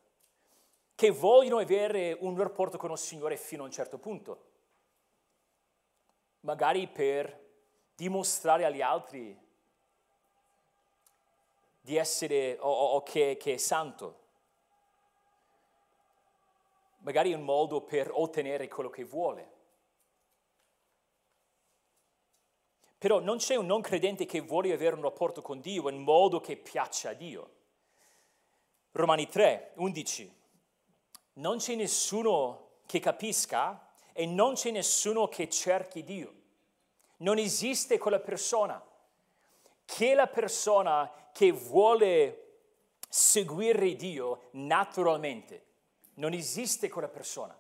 [0.95, 4.55] che vogliono avere un rapporto con il Signore fino a un certo punto
[6.47, 7.45] magari per
[7.97, 9.37] dimostrare agli altri
[11.81, 14.25] di essere o, o, o che, che è santo.
[16.99, 19.55] Magari un modo per ottenere quello che vuole.
[22.99, 26.41] Però non c'è un non credente che vuole avere un rapporto con Dio in modo
[26.41, 27.55] che piaccia a Dio.
[28.93, 30.35] Romani 3, 11.
[31.35, 33.86] Non c'è nessuno che capisca
[34.17, 36.33] e non c'è nessuno che cerchi Dio.
[37.19, 38.83] Non esiste quella persona.
[39.85, 42.61] Che la persona che vuole
[43.11, 45.65] seguire Dio naturalmente.
[46.15, 47.57] Non esiste quella persona.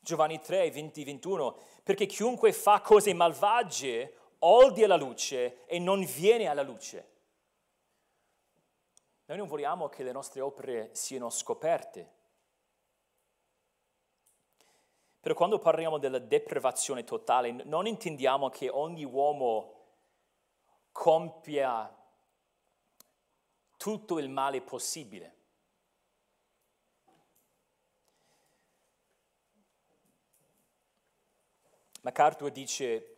[0.00, 6.46] Giovanni 3, 20, 21, perché chiunque fa cose malvagie odia la luce e non viene
[6.46, 7.16] alla luce.
[9.26, 12.16] Noi non vogliamo che le nostre opere siano scoperte.
[15.20, 19.74] Però quando parliamo della deprivazione totale, non intendiamo che ogni uomo
[20.92, 21.92] compia
[23.76, 25.36] tutto il male possibile.
[32.02, 33.16] MacArthur dice,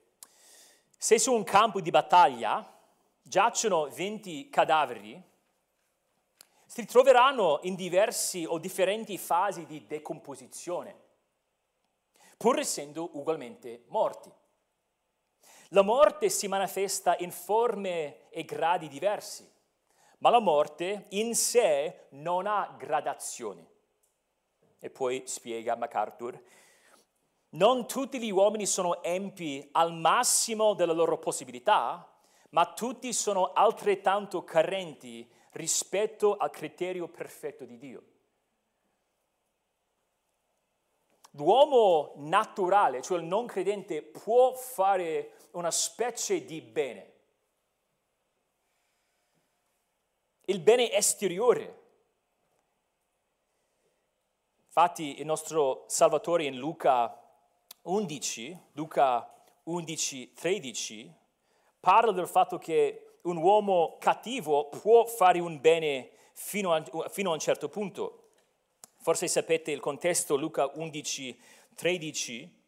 [0.96, 2.78] se su un campo di battaglia
[3.22, 5.22] giacciono 20 cadaveri,
[6.66, 11.08] si troveranno in diversi o differenti fasi di decomposizione,
[12.40, 14.32] pur essendo ugualmente morti.
[15.72, 19.46] La morte si manifesta in forme e gradi diversi,
[20.20, 23.62] ma la morte in sé non ha gradazioni.
[24.78, 26.42] E poi spiega MacArthur,
[27.50, 32.10] non tutti gli uomini sono empi al massimo della loro possibilità,
[32.52, 38.02] ma tutti sono altrettanto carenti rispetto al criterio perfetto di Dio.
[41.34, 47.12] L'uomo naturale, cioè il non credente, può fare una specie di bene.
[50.46, 51.78] Il bene esteriore.
[54.66, 57.16] Infatti il nostro Salvatore in Luca
[57.82, 59.32] 11, Luca
[59.64, 61.14] 11, 13,
[61.78, 67.34] parla del fatto che un uomo cattivo può fare un bene fino a, fino a
[67.34, 68.19] un certo punto.
[69.02, 71.40] Forse sapete il contesto, Luca 11,
[71.74, 72.64] 13,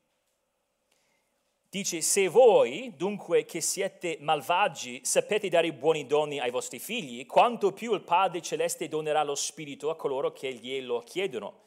[1.68, 7.72] dice, se voi, dunque che siete malvagi, sapete dare buoni doni ai vostri figli, quanto
[7.72, 11.60] più il Padre Celeste donerà lo Spirito a coloro che glielo chiedono.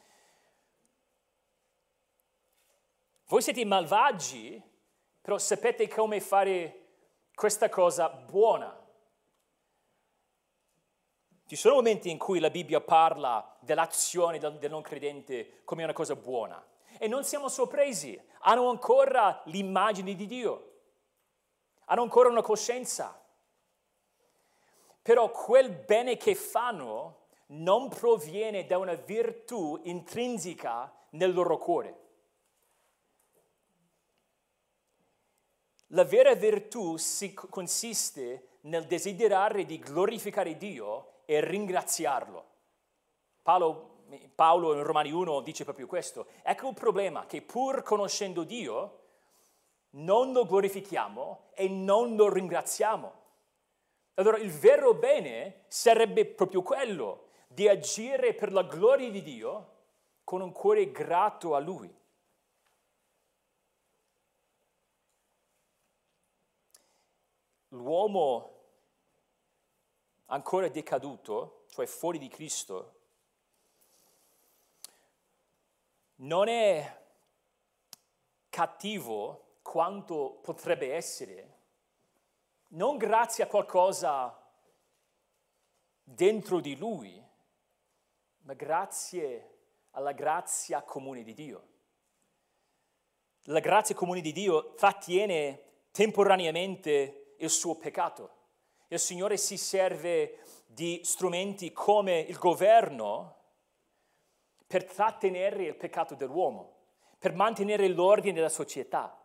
[3.28, 4.60] Voi siete malvagi,
[5.20, 6.86] però sapete come fare
[7.34, 8.85] questa cosa buona.
[11.48, 16.16] Ci sono momenti in cui la Bibbia parla dell'azione del, non credente come una cosa
[16.16, 16.60] buona
[16.98, 20.72] e non siamo sorpresi, hanno ancora l'immagine di Dio,
[21.84, 23.22] hanno ancora una coscienza.
[25.02, 32.00] Però quel bene che fanno non proviene da una virtù intrinseca nel loro cuore.
[35.90, 36.96] La vera virtù
[37.48, 42.44] consiste nel desiderare di glorificare Dio e ringraziarlo.
[43.42, 44.04] Paolo,
[44.34, 46.28] Paolo in Romani 1 dice proprio questo.
[46.42, 49.00] Ecco il problema, che pur conoscendo Dio,
[49.90, 53.24] non lo glorifichiamo e non lo ringraziamo.
[54.14, 59.74] Allora il vero bene sarebbe proprio quello, di agire per la gloria di Dio
[60.24, 61.94] con un cuore grato a Lui.
[67.76, 68.55] l'uomo
[70.26, 72.94] ancora decaduto, cioè fuori di Cristo,
[76.16, 77.04] non è
[78.48, 81.54] cattivo quanto potrebbe essere,
[82.68, 84.42] non grazie a qualcosa
[86.02, 87.22] dentro di lui,
[88.42, 89.54] ma grazie
[89.90, 91.68] alla grazia comune di Dio.
[93.48, 98.35] La grazia comune di Dio trattiene temporaneamente il suo peccato.
[98.88, 103.34] Il Signore si serve di strumenti come il governo
[104.66, 106.74] per trattenere il peccato dell'uomo,
[107.18, 109.20] per mantenere l'ordine della società.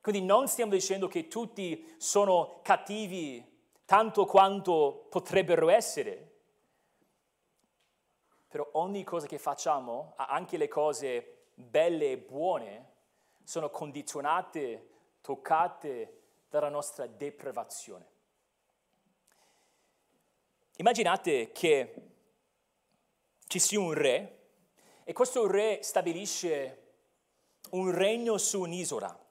[0.00, 3.42] Quindi non stiamo dicendo che tutti sono cattivi
[3.86, 6.28] tanto quanto potrebbero essere,
[8.48, 12.88] però ogni cosa che facciamo, anche le cose belle e buone,
[13.44, 14.88] sono condizionate,
[15.20, 18.18] toccate dalla nostra deprivazione.
[20.80, 21.94] Immaginate che
[23.46, 24.38] ci sia un re
[25.04, 26.92] e questo re stabilisce
[27.72, 29.26] un regno su un'isola.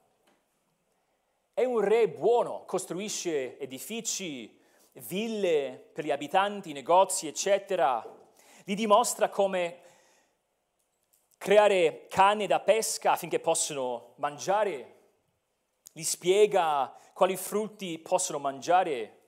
[1.52, 4.56] È un re buono, costruisce edifici,
[4.92, 8.00] ville per gli abitanti, negozi, eccetera.
[8.62, 9.80] Gli dimostra come
[11.36, 14.98] creare canne da pesca affinché possano mangiare
[15.90, 19.19] gli spiega quali frutti possono mangiare,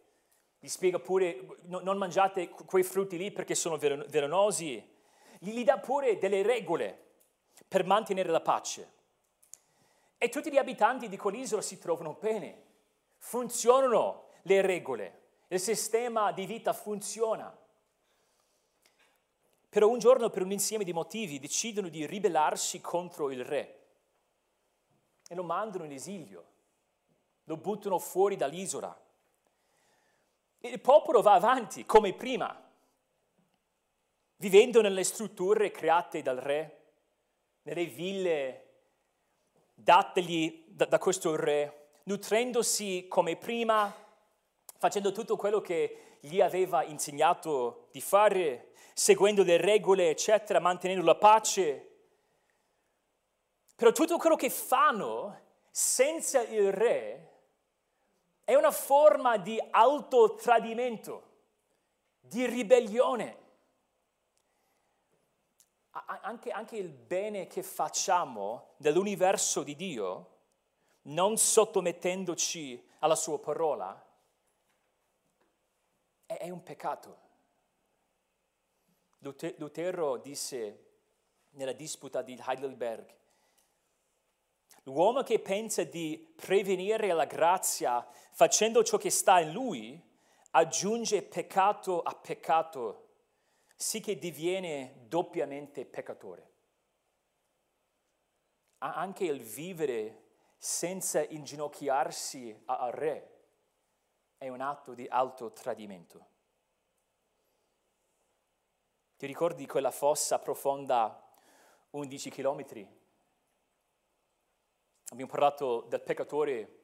[0.62, 4.80] gli spiega pure no, non mangiate quei frutti lì perché sono velenosi,
[5.40, 6.96] gli dà pure delle regole
[7.66, 8.92] per mantenere la pace.
[10.16, 12.62] E tutti gli abitanti di quell'isola si trovano bene,
[13.16, 17.52] funzionano le regole, il sistema di vita funziona.
[19.68, 23.80] Però un giorno, per un insieme di motivi, decidono di ribellarsi contro il re
[25.26, 26.44] e lo mandano in esilio,
[27.44, 28.96] lo buttano fuori dall'isola.
[30.64, 32.56] Il popolo va avanti come prima,
[34.36, 36.82] vivendo nelle strutture create dal re,
[37.62, 38.66] nelle ville
[39.74, 43.92] dategli da, da questo re, nutrendosi come prima,
[44.78, 51.16] facendo tutto quello che gli aveva insegnato di fare, seguendo le regole, eccetera, mantenendo la
[51.16, 51.88] pace.
[53.74, 55.40] Però tutto quello che fanno
[55.72, 57.31] senza il re
[58.52, 61.30] è una forma di autotradimento,
[62.20, 63.40] di ribellione.
[65.90, 70.30] Anche, anche, il bene che facciamo nell'universo di Dio,
[71.02, 74.06] non sottomettendoci alla sua parola,
[76.26, 77.20] è, un peccato.
[79.18, 80.90] Lutero disse
[81.50, 83.20] nella disputa di Heidelberg,
[84.84, 90.00] L'uomo che pensa di prevenire la grazia facendo ciò che sta in lui,
[90.52, 93.08] aggiunge peccato a peccato,
[93.74, 96.50] sì che diviene doppiamente peccatore.
[98.78, 100.22] Anche il vivere
[100.56, 103.30] senza inginocchiarsi al re
[104.38, 106.26] è un atto di alto tradimento.
[109.16, 111.32] Ti ricordi quella fossa profonda
[111.90, 113.00] 11 chilometri?
[115.10, 116.81] Abbiamo parlato del peccatore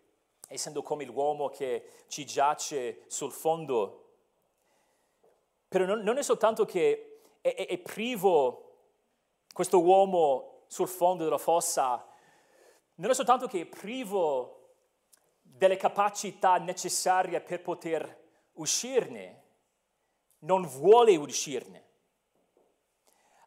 [0.49, 4.05] essendo come l'uomo che ci giace sul fondo.
[5.69, 8.65] Però non, non è soltanto che è, è, è privo
[9.53, 12.05] questo uomo sul fondo della fossa,
[12.97, 14.73] non è soltanto che è privo
[15.43, 19.43] delle capacità necessarie per poter uscirne,
[20.41, 21.87] non vuole uscirne.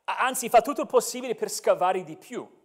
[0.03, 2.59] Anzi, fa tutto il possibile per scavare di più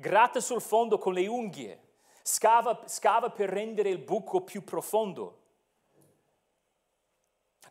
[0.00, 1.87] gratta sul fondo con le unghie,
[2.28, 5.36] scava, scava per rendere il buco più profondo.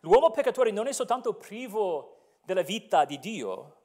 [0.00, 3.76] L'uomo peccatore non è soltanto privo della vita di Dio,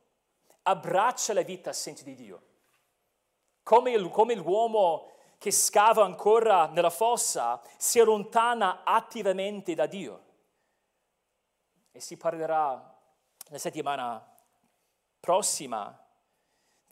[0.63, 2.41] abbraccia la vita senza di Dio.
[3.61, 10.23] Come, il, come l'uomo che scava ancora nella fossa si allontana attivamente da Dio.
[11.91, 12.97] E si parlerà
[13.49, 14.25] la settimana
[15.19, 16.02] prossima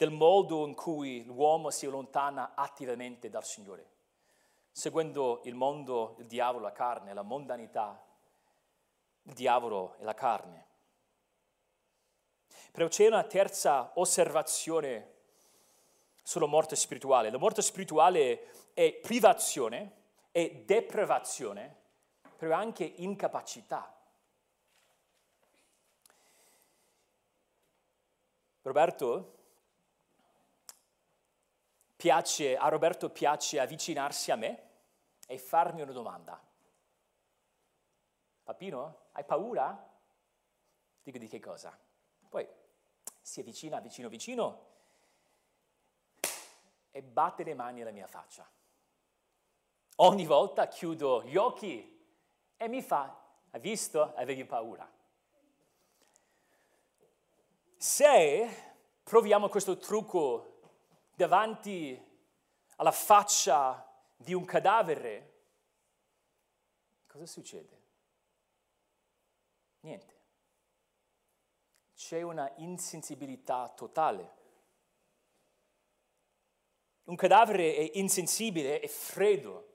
[0.02, 3.86] del modo in cui l'uomo si allontana attivamente dal Signore,
[4.72, 8.04] seguendo il mondo, il diavolo, la carne, la mondanità,
[9.22, 10.68] il diavolo e la carne.
[12.72, 15.18] Però c'è una terza osservazione
[16.24, 17.30] sulla morte spirituale.
[17.30, 19.98] La morte spirituale è privazione,
[20.32, 21.76] è deprivazione,
[22.38, 23.96] però anche incapacità.
[28.64, 29.36] Roberto
[32.02, 34.70] piace, a Roberto piace avvicinarsi a me
[35.28, 36.44] e farmi una domanda.
[38.42, 39.88] Papino, hai paura?
[41.04, 41.78] Dico di che cosa?
[42.28, 42.48] Poi
[43.22, 44.66] si avvicina vicino vicino
[46.90, 48.50] e batte le mani alla mia faccia.
[49.98, 52.04] Ogni volta chiudo gli occhi
[52.58, 53.16] e mi fa,
[53.52, 54.16] hai visto?
[54.16, 54.92] Avevi paura.
[57.78, 58.74] Se
[59.04, 60.61] proviamo questo trucco
[61.16, 62.10] davanti
[62.78, 65.34] alla faccia di un cadavere,
[67.08, 67.80] cosa succede?
[69.82, 70.20] Niente.
[71.96, 74.40] C'è una insensibilità totale.
[77.04, 79.68] Un cadavere è insensibile, è freddo.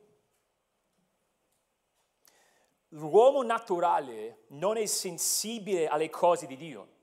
[2.91, 6.95] L'uomo naturale non è sensibile alle cose di Dio.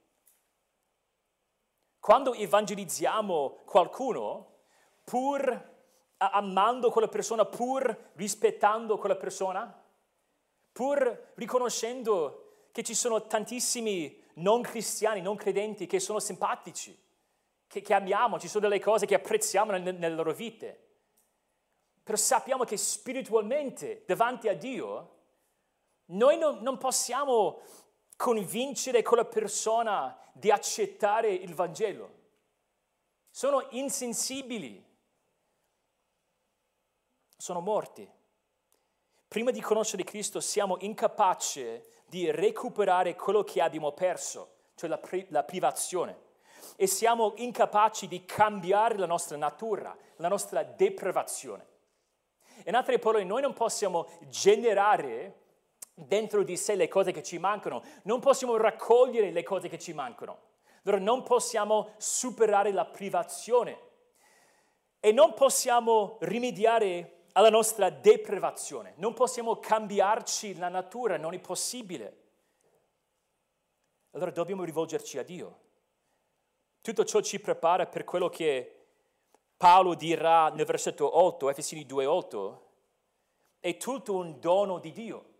[2.03, 4.55] Quando evangelizziamo qualcuno,
[5.05, 5.71] pur
[6.17, 9.73] amando quella persona, pur rispettando quella persona,
[10.73, 16.93] pur riconoscendo che ci sono tantissimi non cristiani, non credenti che sono simpatici,
[17.67, 20.87] che, che amiamo, ci sono delle cose che apprezziamo nelle, nelle loro vite.
[22.03, 25.19] Però sappiamo che spiritualmente, davanti a Dio,
[26.07, 27.61] noi non, non possiamo
[28.17, 32.21] convincere quella persona di accettare il Vangelo.
[33.29, 34.91] Sono insensibili.
[37.35, 38.09] sono morti.
[39.27, 45.25] Prima di conoscere Cristo siamo incapaci di recuperare quello che abbiamo perso, cioè la, pri-
[45.29, 46.17] la privazione.
[46.77, 51.67] E siamo incapaci di cambiare la nostra natura, la nostra deprivazione.
[52.65, 55.42] In altre parole, noi non possiamo generare
[55.93, 59.93] dentro di sé le cose che ci mancano, non possiamo raccogliere le cose che ci
[59.93, 60.51] mancano.
[60.83, 63.79] Allora non possiamo superare la privazione
[64.99, 72.21] e non possiamo rimediare alla nostra deprivazione, non possiamo cambiarci la natura, non è possibile.
[74.11, 75.59] Allora dobbiamo rivolgerci a Dio.
[76.81, 78.85] Tutto ciò ci prepara per quello che
[79.55, 82.59] Paolo dirà nel versetto 8, Efesini 2:8,
[83.59, 85.32] è tutto un dono di Dio.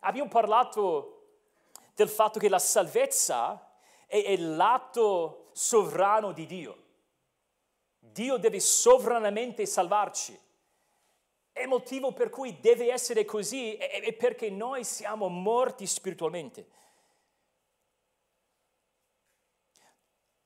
[0.00, 1.14] Abbiamo parlato
[1.94, 3.76] del fatto che la salvezza
[4.06, 6.84] è, l'atto sovrano di Dio.
[7.98, 10.38] Dio deve sovranamente salvarci.
[11.52, 16.68] E il motivo per cui deve essere così è, perché noi siamo morti spiritualmente.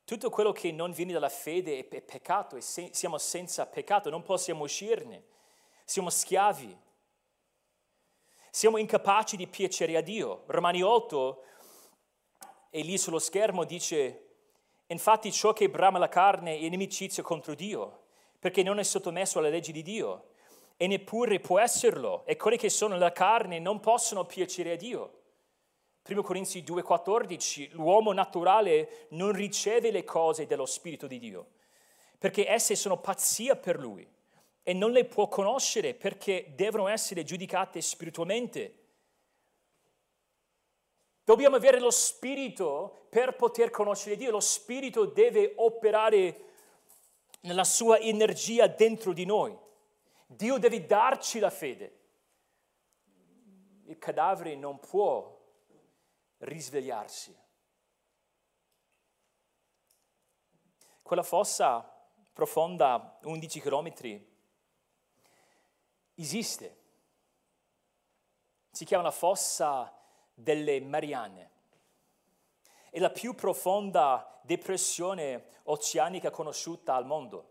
[0.04, 4.64] Tutto quello che non viene dalla fede è, peccato e siamo senza peccato, non possiamo
[4.64, 5.24] uscirne.
[5.84, 6.76] Siamo schiavi.
[8.54, 10.42] Siamo incapaci di piacere a Dio.
[10.48, 11.42] Romani 8,
[12.68, 14.26] e lì sullo schermo dice,
[14.88, 18.02] infatti ciò che brama la carne è inimicizia contro Dio,
[18.38, 20.32] perché non è sottomesso alle leggi di Dio,
[20.76, 25.20] e neppure può esserlo, e quelli che sono nella carne non possono piacere a Dio.
[26.06, 31.52] 1 Corinzi 2,14, l'uomo naturale non riceve le cose dello Spirito di Dio,
[32.18, 34.06] perché esse sono pazzia per lui
[34.62, 38.78] e non le può conoscere perché devono essere giudicate spiritualmente.
[41.24, 46.50] Dobbiamo avere lo Spirito per poter conoscere Dio, lo Spirito deve operare
[47.40, 49.56] nella sua energia dentro di noi.
[50.26, 51.98] Dio deve darci la fede.
[53.86, 55.38] Il cadavere non può
[56.38, 57.36] risvegliarsi.
[61.02, 61.86] Quella fossa
[62.32, 64.31] profonda 11 km
[66.14, 66.76] esiste.
[68.70, 69.92] Si chiama la fossa
[70.34, 71.50] delle Marianne.
[72.90, 77.50] È la più profonda depressione oceanica conosciuta al mondo.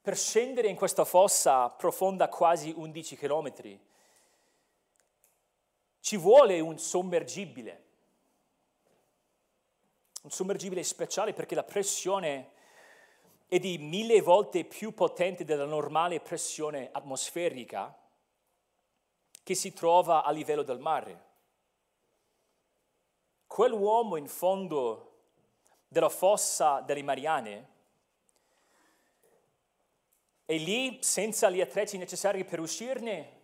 [0.00, 3.78] Per scendere in questa fossa profonda quasi 11 km
[6.06, 7.84] ci vuole un sommergibile,
[10.22, 12.52] un sommergibile speciale perché la pressione
[13.48, 17.96] è di mille volte più potente della normale pressione atmosferica
[19.42, 21.24] che si trova a livello del mare.
[23.46, 25.12] Quell'uomo in fondo
[25.86, 27.74] della fossa delle Mariane
[30.44, 33.34] è lì senza gli attrezzi necessari per uscirne.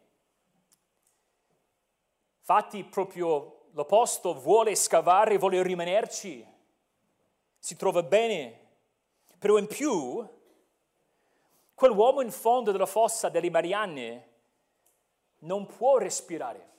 [2.40, 6.44] Infatti proprio l'opposto vuole scavare, vuole rimanerci,
[7.58, 8.61] si trova bene,
[9.42, 10.24] però in più
[11.74, 14.30] quell'uomo in fondo della fossa delle Marianne
[15.38, 16.70] non può respirare.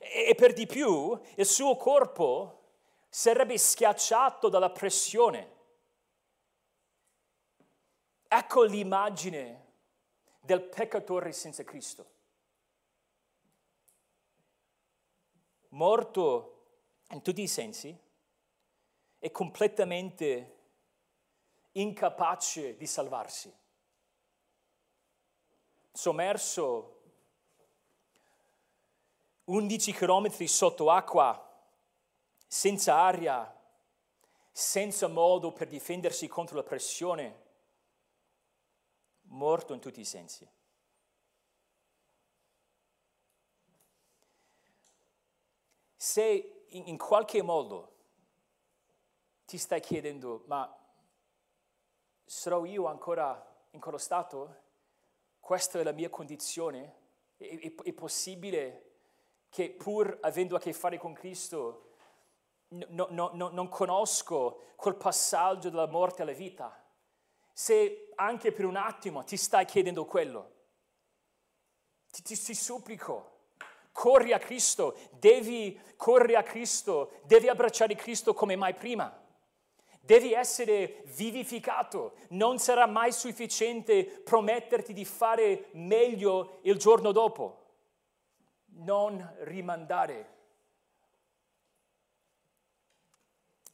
[0.00, 2.64] E, per di più il suo corpo
[3.08, 5.54] sarebbe schiacciato dalla pressione.
[8.26, 9.66] Ecco l'immagine
[10.40, 12.10] del peccatore senza Cristo.
[15.68, 16.64] Morto
[17.10, 17.96] in tutti i sensi
[19.20, 20.55] e completamente
[21.76, 23.54] incapace di salvarsi.
[25.92, 26.92] Sommerso
[29.44, 31.42] 11 km sotto acqua,
[32.46, 33.52] senza aria,
[34.50, 37.44] senza modo per difendersi contro la pressione,
[39.28, 40.48] morto in tutti i sensi.
[45.96, 47.94] Se in qualche modo
[49.44, 50.85] ti stai chiedendo, ma
[52.26, 54.64] sarò io ancora in quello stato?
[55.38, 56.94] Questa è la mia condizione?
[57.36, 58.82] È, è, è possibile
[59.48, 61.86] che pur avendo a che fare con Cristo
[62.68, 66.84] no, no, no, non conosco quel passaggio dalla morte alla vita,
[67.52, 70.52] se anche per un attimo ti stai chiedendo quello,
[72.10, 73.34] ti, ti, ti supplico,
[73.92, 79.24] corri a Cristo, devi correre a Cristo, devi abbracciare Cristo come mai prima.
[80.06, 87.64] Devi essere vivificato, non sarà mai sufficiente prometterti di fare meglio il giorno dopo
[88.76, 90.34] non rimandare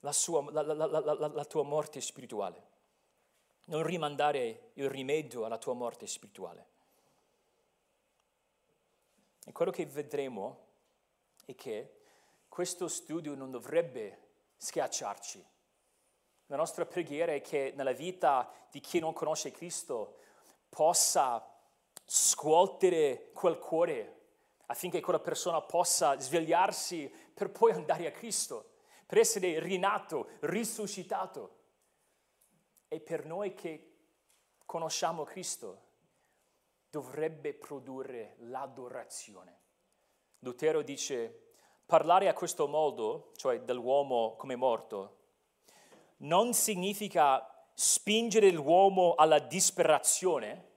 [0.01, 2.71] la, sua, la, la, la tua morte spirituale.
[3.67, 6.67] non rimandare il rimedio alla tua morte spirituale.
[9.45, 10.67] E quello che vedremo
[11.45, 12.01] è che
[12.49, 14.19] questo studio non dovrebbe
[14.57, 15.45] schiacciarci.
[16.53, 20.19] La nostra preghiera è che nella vita di chi non conosce Cristo
[20.69, 21.43] possa
[22.05, 24.21] scuotere quel cuore
[24.67, 28.73] affinché quella persona possa svegliarsi per poi andare a Cristo,
[29.07, 31.61] per essere rinato, risuscitato.
[32.87, 33.95] E per noi che
[34.67, 35.81] conosciamo Cristo
[36.91, 39.61] dovrebbe produrre l'adorazione.
[40.41, 41.55] Lutero dice,
[41.87, 45.21] parlare a questo modo, cioè dell'uomo come morto,
[46.23, 50.71] non significa spingere l'uomo alla disperazione,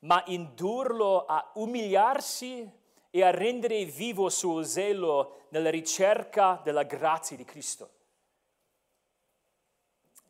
[0.00, 2.70] ma indurlo a umiliarsi
[3.10, 7.96] e a rendere vivo il suo zelo nella ricerca della grazia di Cristo.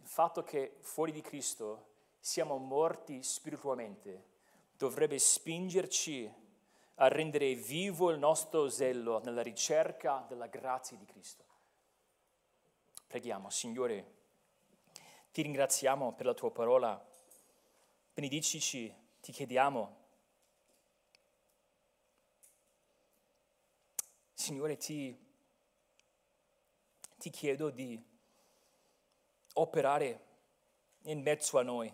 [0.00, 1.86] Il fatto che fuori di Cristo
[2.18, 4.24] siamo morti spiritualmente
[4.76, 6.32] dovrebbe spingerci
[7.00, 11.47] a rendere vivo il nostro zelo nella ricerca della grazia di Cristo.
[13.08, 14.16] Preghiamo, Signore,
[15.32, 17.02] ti ringraziamo per la tua parola,
[18.12, 19.96] benedicici, ti chiediamo.
[24.34, 25.18] Signore, ti,
[27.16, 27.98] ti chiedo di
[29.54, 30.26] operare
[31.04, 31.90] in mezzo a noi.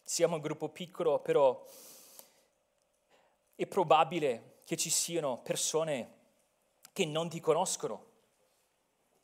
[0.00, 1.66] Siamo un gruppo piccolo, però
[3.56, 6.18] è probabile che ci siano persone
[6.92, 8.12] che non ti conoscono.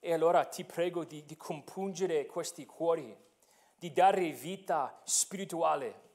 [0.00, 3.16] E allora ti prego di, di compungere questi cuori,
[3.76, 6.08] di dare vita spirituale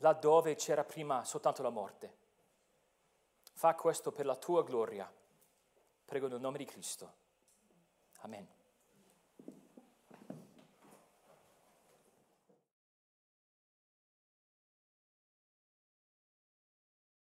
[0.00, 2.18] laddove c'era prima soltanto la morte.
[3.52, 5.10] Fa questo per la tua gloria.
[6.04, 7.14] Prego nel nome di Cristo.
[8.20, 8.59] Amen.